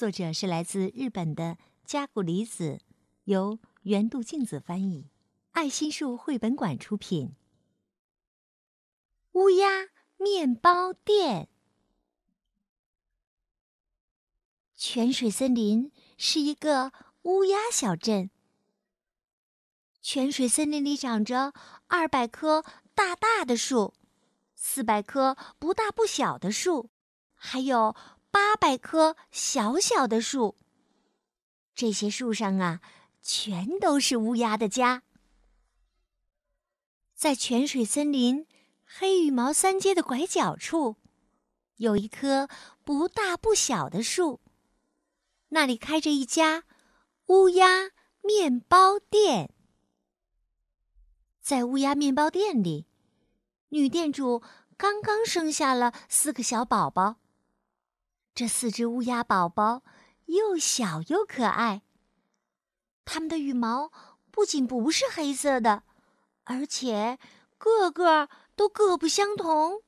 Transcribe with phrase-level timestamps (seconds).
[0.00, 1.58] 作者是来自日本的。
[1.84, 2.80] 加古里子
[3.24, 5.10] 由原度静子翻译，
[5.50, 7.34] 爱心树绘本馆出品。
[9.32, 11.50] 乌鸦面包店。
[14.74, 16.92] 泉水森林是一个
[17.24, 18.30] 乌鸦小镇。
[20.00, 21.52] 泉水森林里长着
[21.88, 23.92] 二百棵大大的树，
[24.54, 26.88] 四百棵不大不小的树，
[27.34, 27.94] 还有
[28.30, 30.56] 八百棵小小的树。
[31.74, 32.80] 这些树上啊，
[33.22, 35.02] 全都是乌鸦的家。
[37.14, 38.46] 在泉水森林
[38.84, 40.96] 黑羽毛三街的拐角处，
[41.76, 42.48] 有一棵
[42.82, 44.40] 不大不小的树，
[45.50, 46.64] 那里开着一家
[47.26, 47.90] 乌鸦
[48.22, 49.52] 面包店。
[51.40, 52.86] 在乌鸦面包店里，
[53.68, 54.42] 女店主
[54.76, 57.19] 刚刚生下了四个小宝宝。
[58.34, 59.82] 这四只乌鸦宝宝。
[60.30, 61.82] 又小又可爱。
[63.04, 63.90] 它们的羽毛
[64.30, 65.82] 不仅不是黑色的，
[66.44, 67.18] 而且
[67.58, 69.82] 个个都各不相同。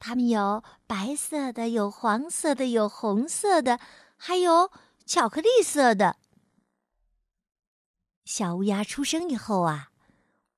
[0.00, 3.78] 它们有白色的，有黄色的，有红色的，
[4.16, 4.72] 还有
[5.06, 6.16] 巧克力色的。
[8.24, 9.90] 小乌鸦出生以后啊，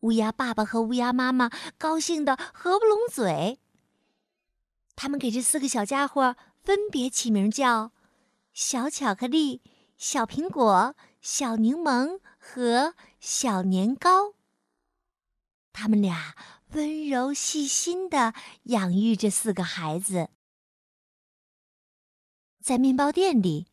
[0.00, 3.58] 乌鸦爸爸和乌鸦妈妈高兴得合不拢嘴。
[4.94, 6.36] 他们给这四个小家伙
[6.68, 7.92] 分别起名叫。
[8.52, 9.62] 小巧克力、
[9.96, 14.34] 小苹果、小柠檬和小年糕。
[15.72, 16.36] 他们俩
[16.72, 18.34] 温柔细心的
[18.64, 20.28] 养育着四个孩子。
[22.60, 23.68] 在面包店里，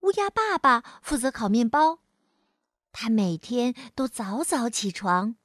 [0.00, 1.98] 乌鸦爸爸负责烤面包。
[2.90, 5.36] 他每天都早早起床，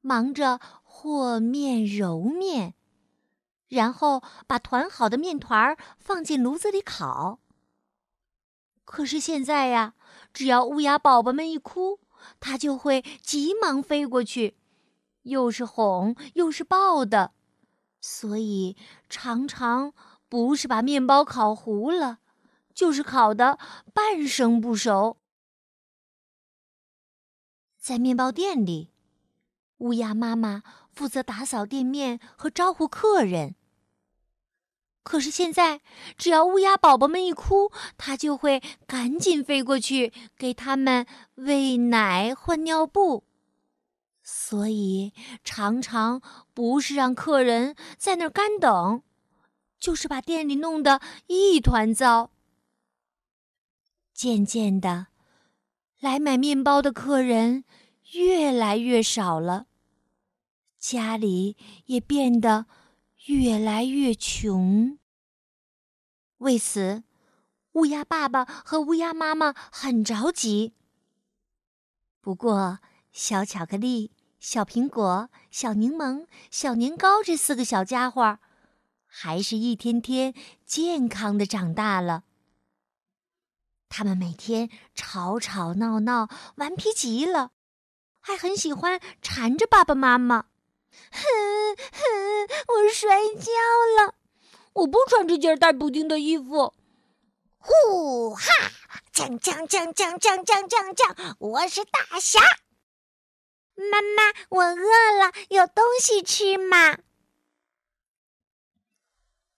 [0.00, 2.74] 忙着和面、揉面，
[3.70, 7.40] 然后把团好的面团儿放进炉子里烤。
[8.84, 9.94] 可是现在呀，
[10.32, 12.00] 只要乌鸦宝宝们一哭，
[12.40, 14.58] 它就会急忙飞过去，
[15.22, 17.32] 又是哄又是抱的，
[18.00, 18.76] 所以
[19.08, 19.94] 常常
[20.28, 22.18] 不是把面包烤糊了，
[22.74, 23.58] 就是烤的
[23.94, 25.18] 半生不熟。
[27.78, 28.90] 在面包店里，
[29.78, 33.54] 乌鸦妈妈负责打扫店面和招呼客人。
[35.02, 35.80] 可是现在，
[36.18, 41.06] 只要乌鸦宝宝们一哭，它就会赶紧飞过去给他们
[41.36, 43.24] 喂奶、换尿布，
[44.22, 45.12] 所以
[45.42, 46.20] 常常
[46.52, 49.02] 不是让客人在那儿干等，
[49.78, 52.30] 就是把店里弄得一团糟。
[54.12, 55.06] 渐渐的，
[55.98, 57.64] 来买面包的客人
[58.12, 59.64] 越来越少了，
[60.78, 61.56] 家里
[61.86, 62.66] 也变得。
[63.26, 64.98] 越来越穷。
[66.38, 67.02] 为此，
[67.72, 70.74] 乌鸦爸爸和乌鸦妈妈很着急。
[72.22, 72.78] 不过，
[73.12, 78.38] 小巧克力、小苹果、小柠檬、小年糕这四个小家伙，
[79.04, 82.24] 还是一天天健康的长大了。
[83.90, 87.50] 他们每天吵吵闹闹，顽皮极了，
[88.20, 90.46] 还很喜欢缠着爸爸妈妈。
[91.12, 93.50] 哼哼，我摔跤
[93.96, 94.14] 了，
[94.72, 96.74] 我不穿这件带补丁的衣服。
[97.58, 98.44] 呼哈，
[99.12, 102.40] 锵锵锵锵锵锵锵锵，我是大侠。
[103.74, 106.98] 妈妈，我饿了，有东西吃吗？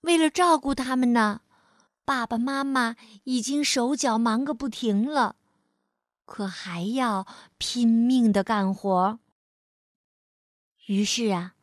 [0.02, 1.42] 为了照顾他们呢，
[2.04, 5.36] 爸爸妈妈已经手脚忙个不停了，
[6.24, 7.26] 可还要
[7.58, 9.20] 拼命的干活。
[10.86, 11.54] 于是啊，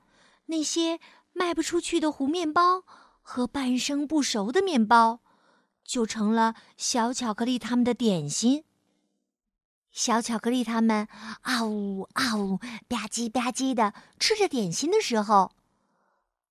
[0.45, 1.00] 那些
[1.33, 2.83] 卖不出去的糊面包
[3.21, 5.19] 和半生不熟的面包，
[5.83, 8.63] 就成了小巧克力他们的点心。
[9.92, 11.07] 小巧克力他们
[11.42, 12.57] 啊呜啊呜
[12.88, 15.51] 吧唧吧唧的吃着点心的时候，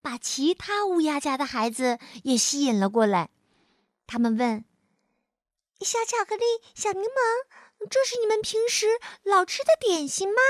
[0.02, 3.30] 把其他乌鸦家的孩子也吸引了过来。
[4.06, 4.64] 他们问
[5.80, 6.42] ：“小巧克力、
[6.74, 8.86] 小柠檬，这是你们平时
[9.22, 10.40] 老吃的点心吗？”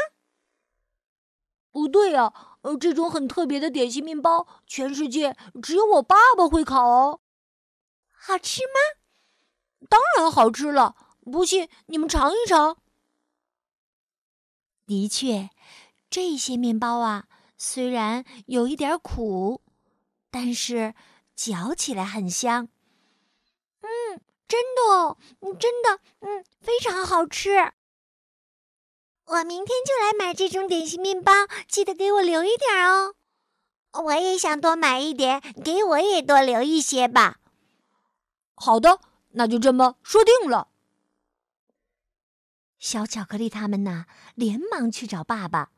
[1.71, 2.33] 不对呀，
[2.63, 7.21] 呃，这种很特别的点心面包，全世界只有我爸爸会烤哦。
[8.11, 9.87] 好吃吗？
[9.89, 10.97] 当然好吃了。
[11.31, 12.79] 不信你们尝一尝。
[14.87, 15.51] 的确，
[16.09, 17.27] 这些面包啊，
[17.59, 19.61] 虽然有一点苦，
[20.31, 20.95] 但是
[21.37, 22.69] 嚼起来很香。
[23.83, 27.73] 嗯，真的，嗯，真的，嗯，非常好吃。
[29.29, 31.33] 我明天就来买这种点心面包，
[31.67, 33.15] 记得给我留一点哦。
[34.05, 37.39] 我也想多买一点，给我也多留一些吧。
[38.55, 39.01] 好的，
[39.33, 40.69] 那就这么说定了。
[42.79, 45.71] 小巧克力他们呢，连忙去找爸爸。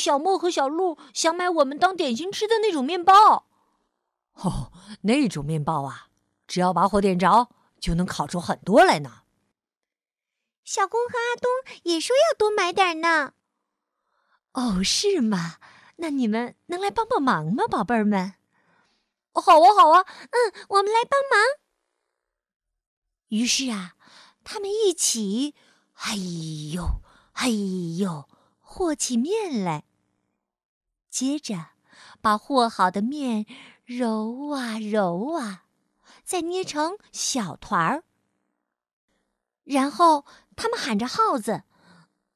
[0.00, 3.46] 小莫和小鹿想买我们当点心吃的那种面包。
[4.34, 6.08] 哦，那种面包啊，
[6.48, 9.22] 只要把火点着，就能烤出很多来呢。
[10.66, 11.48] 小公和阿东
[11.84, 13.34] 也说要多买点呢。
[14.52, 15.58] 哦，是吗？
[15.98, 18.34] 那你们能来帮帮忙吗，宝贝儿们？
[19.32, 21.40] 好啊，好啊，嗯，我们来帮忙。
[23.28, 23.94] 于是啊，
[24.42, 25.54] 他们一起，
[25.94, 26.16] 哎
[26.74, 27.00] 呦，
[27.34, 28.28] 哎呦，
[28.58, 29.84] 和起面来。
[31.08, 31.68] 接着，
[32.20, 33.46] 把和好的面
[33.84, 35.64] 揉啊揉啊，
[36.24, 38.02] 再捏成小团儿。
[39.64, 40.24] 然后，
[40.56, 41.62] 他们喊着号子：“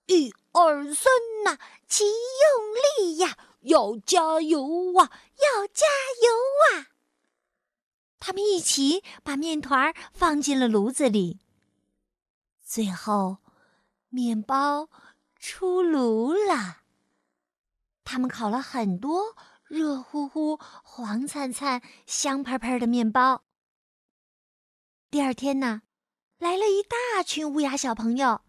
[0.07, 1.13] 一二三
[1.45, 1.59] 呐，
[1.89, 5.13] 齐用力呀！”要加油啊！
[5.37, 5.85] 要加
[6.23, 6.89] 油啊！
[8.19, 11.41] 他们一起把面团放进了炉子里。
[12.65, 13.39] 最后，
[14.09, 14.89] 面包
[15.37, 16.79] 出炉了。
[18.03, 23.45] 他们烤了很多热乎乎、黄灿灿、香喷喷的面包。
[25.11, 25.83] 第二天呢，
[26.41, 28.41] 来了一大群乌鸦小朋友。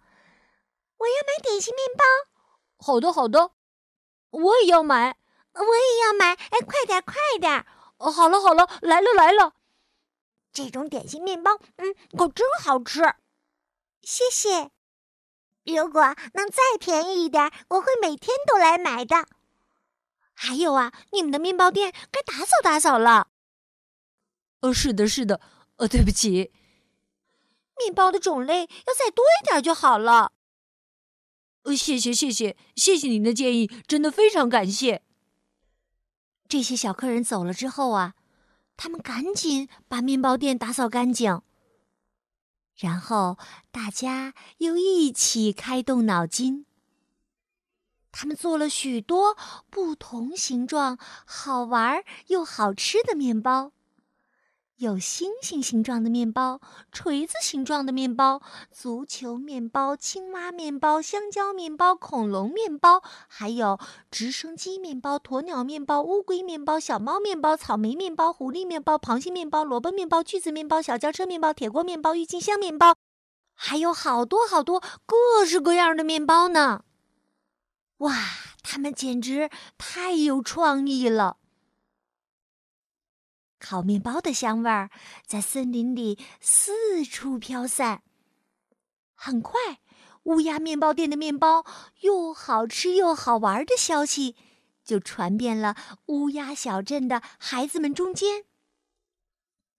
[0.97, 2.03] 我要买点心面包。
[2.77, 3.51] 好的，好的。
[4.29, 5.17] 我也要买，
[5.53, 6.33] 我也要买！
[6.33, 7.65] 哎，快点，快点！
[7.97, 9.55] 哦，好了，好了，来了，来了！
[10.53, 13.01] 这种点心面包，嗯，可真好吃。
[14.01, 14.71] 谢谢。
[15.65, 16.01] 如果
[16.33, 19.25] 能再便宜一点，我会每天都来买的。
[20.33, 23.27] 还有啊，你们的面包店该打扫打扫了。
[24.61, 25.41] 呃，是的，是的。
[25.75, 26.53] 呃，对不起，
[27.83, 30.33] 面包的种类要再多一点就好了。
[31.63, 35.03] 呃，谢谢谢谢谢谢您的建议，真的非常感谢。
[36.47, 38.15] 这些小客人走了之后啊，
[38.75, 41.41] 他们赶紧把面包店打扫干净，
[42.75, 43.37] 然后
[43.71, 46.65] 大家又一起开动脑筋。
[48.11, 49.37] 他们做了许多
[49.69, 53.71] 不同形状、好玩又好吃的面包。
[54.81, 56.59] 有星星形状的面包、
[56.91, 58.41] 锤子形状的面包、
[58.71, 63.77] 足球面包、青蛙面包、香蕉面包、恐龙面包，还有
[64.09, 72.95] 直升机面包、鸵鸟面包、乌龟面包、小猫面包、草莓面包、狐狸面包、螃蟹面包、萝卜面包、锯子面包、小轿车面包、铁锅面包、郁金香面包，
[73.53, 76.85] 还有好多好多各式各样的面包呢！
[77.97, 78.15] 哇，
[78.63, 81.37] 他们简直太有创意了！
[83.61, 84.89] 烤面包的香味儿
[85.25, 88.01] 在森林里四处飘散。
[89.13, 89.59] 很快，
[90.23, 91.63] 乌鸦面包店的面包
[91.99, 94.35] 又好吃又好玩的消息
[94.83, 95.75] 就传遍了
[96.07, 98.45] 乌鸦小镇的孩子们中间。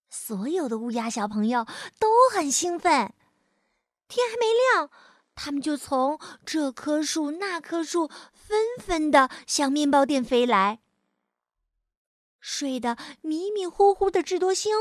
[0.08, 1.67] 所有的乌鸦小朋友
[1.99, 3.12] 都很兴奋。
[4.07, 4.90] 天还没亮，
[5.35, 10.80] 他们就从这棵树那棵树纷纷的向面包店飞来。
[12.42, 14.75] 睡得迷迷糊糊的智多星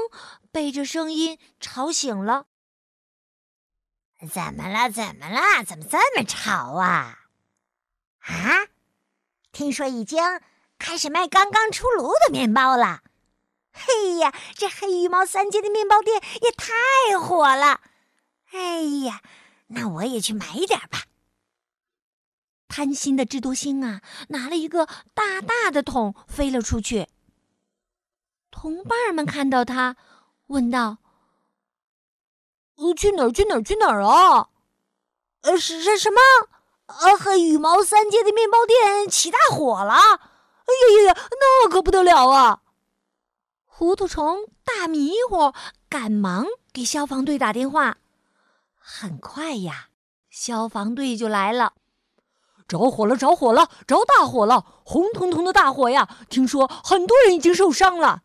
[0.51, 2.47] 被这声音吵醒了。
[4.33, 4.89] 怎么了？
[4.89, 5.63] 怎么了？
[5.63, 7.19] 怎么这么吵啊？
[8.19, 8.67] 啊！
[9.51, 10.19] 听说已经
[10.79, 13.03] 开始卖刚刚出炉的面包了。
[13.71, 17.81] 嘿呀，这黑羽毛三街的面包店也太火了。
[18.51, 19.21] 哎呀，
[19.67, 21.03] 那我也去买一点吧。
[22.67, 27.07] 贪心的智多星啊，拿了一个大大的桶飞了出去。
[28.51, 29.95] 同伴们看到他，
[30.47, 30.97] 问道
[32.77, 33.31] ：“呃，去哪儿？
[33.31, 33.63] 去哪儿？
[33.63, 34.49] 去哪儿啊？
[35.41, 36.19] 呃，是是什么？
[36.85, 39.93] 呃，黑羽毛三街的面包店起大火了！
[39.93, 42.61] 哎呀呀呀，那可不得了啊！”
[43.65, 45.53] 糊涂虫大迷糊，
[45.89, 47.97] 赶忙给消防队打电话。
[48.77, 49.87] 很快呀，
[50.29, 51.73] 消防队就来了。
[52.67, 53.17] 着火了！
[53.17, 53.69] 着火了！
[53.87, 54.65] 着大火了！
[54.85, 56.07] 红彤彤的大火呀！
[56.29, 58.21] 听说很多人已经受伤了。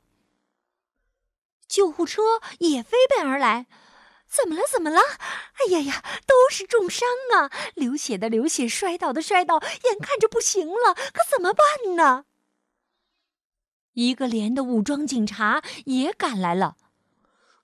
[1.69, 2.23] 救护车
[2.59, 3.67] 也飞奔而来，
[4.29, 4.63] 怎么了？
[4.71, 5.01] 怎么了？
[5.01, 7.51] 哎呀呀，都是重伤啊！
[7.75, 12.25] 流血的流血，摔倒的摔倒，眼看着不行了，可怎么办呢？
[13.95, 16.77] 一个连的武装警察也赶来了。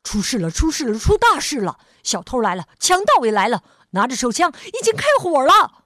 [0.02, 0.50] 出事了！
[0.50, 0.99] 出事了！
[0.99, 1.78] 出大事了！
[2.02, 5.85] 小偷来了，强盗也来了，拿着手枪，已经开火了。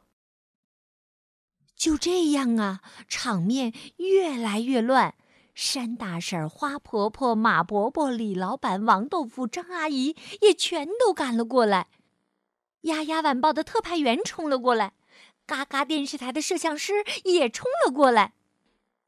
[1.77, 5.15] 就这样啊，场面越来越乱。
[5.57, 11.89] 山大婶、花婆婆、马伯伯、李老板、王豆腐、张阿姨也全都赶了过来。
[12.83, 14.93] 丫丫晚报的特派员冲了过来，
[15.47, 16.93] 嘎嘎电视台的摄像师
[17.25, 18.35] 也冲了过来。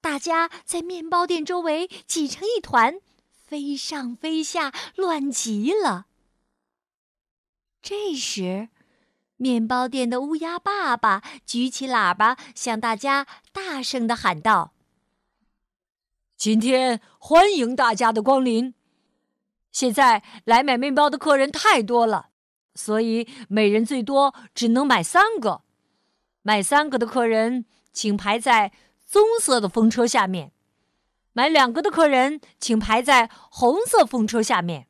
[0.00, 2.98] 大家在面包店周围挤成一团，
[3.30, 6.06] 飞上飞下，乱极了。
[7.82, 8.70] 这时，
[9.36, 14.72] 面包店的乌鸦爸爸举起喇叭，向大家大声的喊道。
[16.38, 18.72] 今天欢迎大家的光临。
[19.72, 22.28] 现在来买面包的客人太多了，
[22.76, 25.62] 所以每人最多只能买三个。
[26.42, 28.70] 买三个的客人请排在
[29.04, 30.52] 棕色的风车下面；
[31.32, 34.84] 买两个的客人请排在红色风车下面；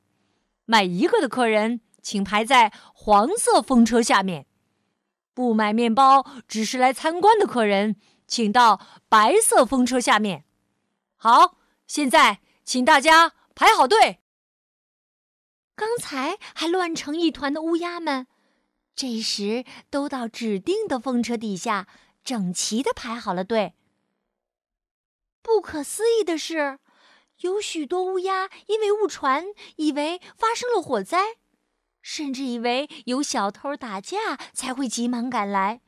[0.67, 4.45] 买一个的客人请排在黄色风车下面。
[5.33, 8.79] 不买面包，只是来参观的客人，请到
[9.09, 10.45] 白色风车下面。
[11.21, 11.57] 好，
[11.89, 14.21] 现在请大家排好队。
[15.75, 18.29] 刚才还乱成一团的乌鸦们，
[18.95, 21.89] 这时都到指定的风车底下，
[22.23, 23.75] 整齐的排好了队。
[25.43, 26.79] 不可思议的是，
[27.41, 31.39] 有许多乌鸦因为误传，以为发生了火灾，
[32.01, 35.81] 甚至以为有小偷打架，才会急忙赶来，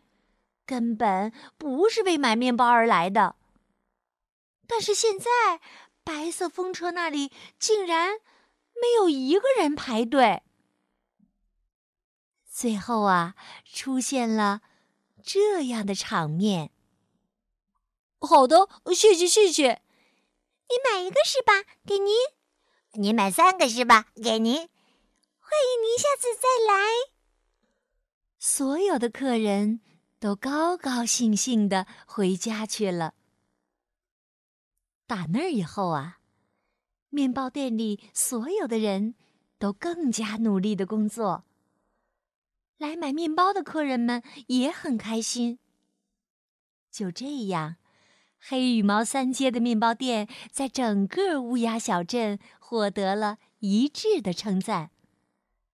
[0.66, 3.36] 根本不是为买面包而来的。
[4.70, 5.60] 但是现在，
[6.04, 8.20] 白色风车那里竟然
[8.80, 10.44] 没有一个人排队。
[12.48, 13.34] 最后啊，
[13.64, 14.60] 出现了
[15.24, 16.70] 这样的场面。
[18.20, 19.82] 好的，谢谢谢谢。
[20.68, 21.64] 你买一个是吧？
[21.84, 22.14] 给您。
[22.92, 24.06] 你买三个是吧？
[24.22, 24.54] 给您。
[24.54, 26.86] 欢迎您下次再来。
[28.38, 29.80] 所有的客人
[30.20, 33.14] 都高高兴兴的回家去了。
[35.10, 36.20] 打那儿以后啊，
[37.08, 39.16] 面包店里所有的人
[39.58, 41.42] 都更加努力的工作。
[42.78, 45.58] 来买面包的客人们也很开心。
[46.92, 47.74] 就这样，
[48.38, 54.92] 黑羽毛三街的面包店在整个乌鸦小镇获得了一致的称赞，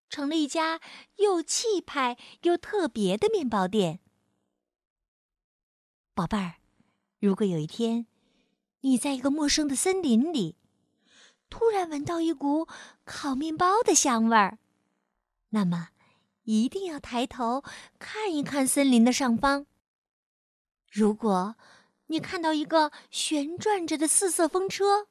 [0.09, 0.81] 成了一家
[1.16, 4.00] 又气派又特别的面包店。
[6.14, 6.55] 宝贝儿，
[7.21, 8.07] 如果有一天，
[8.87, 10.55] 你在一个陌生的森林里，
[11.50, 12.69] 突然闻到一股
[13.05, 14.59] 烤面包的香味儿，
[15.49, 15.88] 那么
[16.45, 17.64] 一定要抬头
[17.99, 19.66] 看一看森林的上方。
[20.88, 21.57] 如果
[22.07, 25.09] 你看到一个旋转着的四色风车，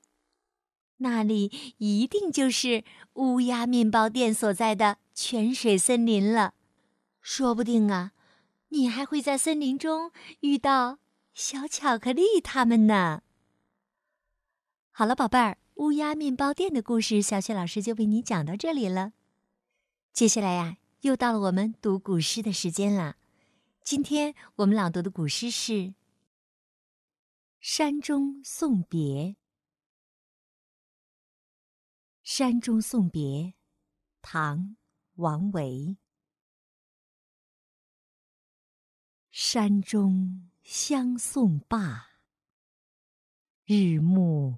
[1.00, 6.54] 那里一定就是乌鸦面包店所在的泉水森林了。
[7.20, 8.14] 说不定啊，
[8.70, 11.00] 你还会在森林中遇到
[11.34, 13.24] 小巧克力他们呢。
[14.98, 19.12] 好了，宝贝儿，乌鸦面包店的故事，小雪老师就为你讲到这里了。
[20.14, 23.18] 接下来呀，又到了我们读古诗的时间了。
[23.84, 25.74] 今天我们朗读的古诗是
[27.60, 29.00] 《山中送别》。
[32.24, 33.22] 《山中送别》，
[34.22, 34.60] 唐·
[35.16, 35.98] 王维。
[39.30, 42.12] 山中相送罢，
[43.66, 44.58] 日暮。